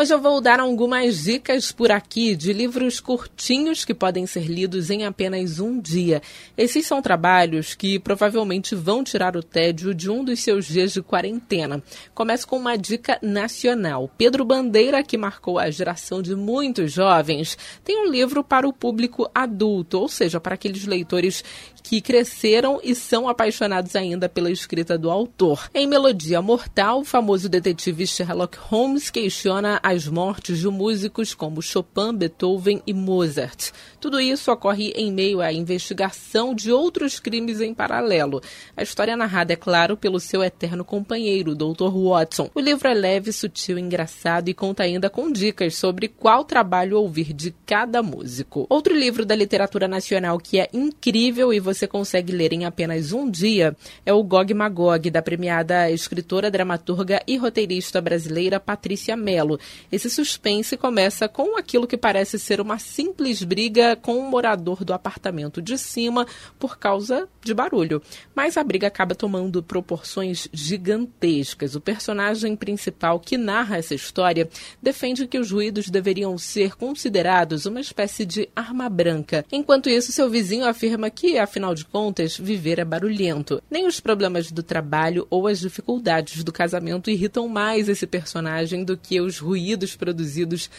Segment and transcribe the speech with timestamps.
[0.00, 4.90] Hoje eu vou dar algumas dicas por aqui de livros curtinhos que podem ser lidos
[4.90, 6.22] em apenas um dia.
[6.56, 11.02] Esses são trabalhos que provavelmente vão tirar o tédio de um dos seus dias de
[11.02, 11.82] quarentena.
[12.14, 14.08] Começo com uma dica nacional.
[14.16, 19.28] Pedro Bandeira, que marcou a geração de muitos jovens, tem um livro para o público
[19.34, 21.42] adulto, ou seja, para aqueles leitores
[21.82, 25.68] que cresceram e são apaixonados ainda pela escrita do autor.
[25.74, 32.12] Em Melodia Mortal, o famoso detetive Sherlock Holmes questiona as mortes de músicos como Chopin,
[32.14, 33.70] Beethoven e Mozart.
[33.98, 38.42] Tudo isso ocorre em meio à investigação de outros crimes em paralelo.
[38.76, 41.90] A história é narrada, é claro, pelo seu eterno companheiro, Dr.
[41.90, 42.50] Watson.
[42.54, 47.32] O livro é leve, sutil, engraçado e conta ainda com dicas sobre qual trabalho ouvir
[47.32, 48.66] de cada músico.
[48.68, 53.30] Outro livro da literatura nacional que é incrível e você consegue ler em apenas um
[53.30, 59.58] dia é o Gog Magog, da premiada escritora, dramaturga e roteirista brasileira Patrícia Mello.
[59.90, 64.92] Esse suspense começa com aquilo que parece ser uma simples briga com um morador do
[64.92, 66.26] apartamento de cima
[66.58, 68.02] por causa de barulho.
[68.34, 71.74] Mas a briga acaba tomando proporções gigantescas.
[71.74, 74.48] O personagem principal que narra essa história
[74.82, 79.44] defende que os ruídos deveriam ser considerados uma espécie de arma branca.
[79.50, 83.62] Enquanto isso, seu vizinho afirma que, afinal de contas, viver é barulhento.
[83.70, 88.96] Nem os problemas do trabalho ou as dificuldades do casamento irritam mais esse personagem do
[88.96, 90.70] que os ruídos produzidos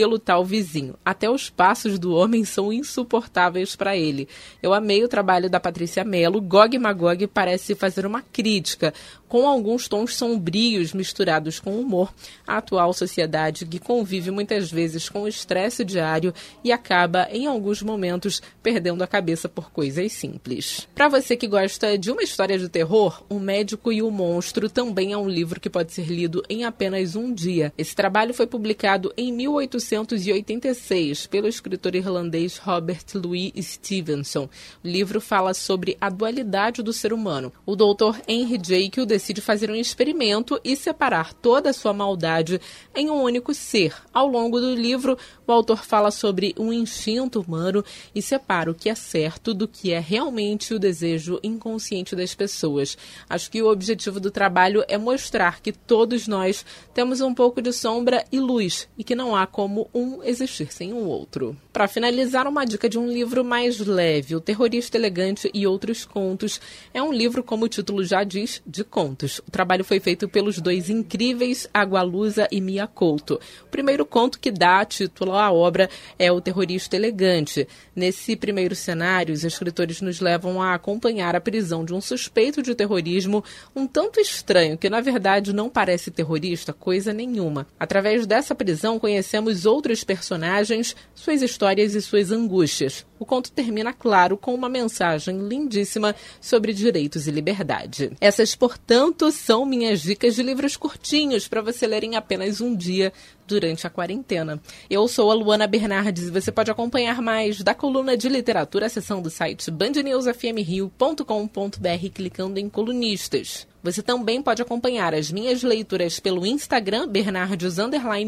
[0.00, 0.94] pelo tal vizinho.
[1.04, 4.26] Até os passos do homem são insuportáveis para ele.
[4.62, 6.40] Eu amei o trabalho da Patrícia Mello.
[6.40, 8.94] Gog Magog parece fazer uma crítica,
[9.28, 12.14] com alguns tons sombrios misturados com humor,
[12.46, 16.32] à atual sociedade que convive muitas vezes com o estresse diário
[16.64, 20.88] e acaba, em alguns momentos, perdendo a cabeça por coisas simples.
[20.94, 25.12] Para você que gosta de uma história de terror, O Médico e o Monstro também
[25.12, 27.70] é um livro que pode ser lido em apenas um dia.
[27.76, 34.48] Esse trabalho foi publicado em 1800 1886 pelo escritor irlandês Robert Louis Stevenson.
[34.84, 37.52] O livro fala sobre a dualidade do ser humano.
[37.66, 42.60] O doutor Henry Jekyll decide fazer um experimento e separar toda a sua maldade
[42.94, 43.94] em um único ser.
[44.12, 47.84] Ao longo do livro, o autor fala sobre um instinto humano
[48.14, 52.96] e separa o que é certo do que é realmente o desejo inconsciente das pessoas.
[53.28, 57.72] Acho que o objetivo do trabalho é mostrar que todos nós temos um pouco de
[57.72, 61.56] sombra e luz e que não há como como um existir sem o outro.
[61.72, 66.60] Para finalizar, uma dica de um livro mais leve, O Terrorista Elegante e Outros Contos.
[66.92, 69.38] É um livro, como o título já diz, de contos.
[69.46, 73.38] O trabalho foi feito pelos dois incríveis Agualusa e Mia Couto.
[73.62, 75.88] O primeiro conto que dá título à obra
[76.18, 77.68] é O Terrorista Elegante.
[77.94, 82.74] Nesse primeiro cenário, os escritores nos levam a acompanhar a prisão de um suspeito de
[82.74, 83.44] terrorismo
[83.76, 87.68] um tanto estranho, que na verdade não parece terrorista coisa nenhuma.
[87.78, 93.06] Através dessa prisão, conhecemos outros personagens, suas histórias e suas angústias.
[93.20, 98.12] O conto termina, claro, com uma mensagem lindíssima sobre direitos e liberdade.
[98.18, 103.12] Essas, portanto, são minhas dicas de livros curtinhos para você ler em apenas um dia
[103.46, 104.58] durante a quarentena.
[104.88, 109.20] Eu sou a Luana Bernardes e você pode acompanhar mais da coluna de literatura, seção
[109.20, 113.68] do site bandnewsfmrio.com.br clicando em colunistas.
[113.82, 117.76] Você também pode acompanhar as minhas leituras pelo Instagram Bernardes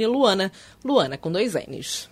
[0.07, 0.53] Luana,
[0.85, 2.12] Luana com dois N's.